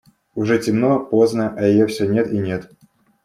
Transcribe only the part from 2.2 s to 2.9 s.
и нет.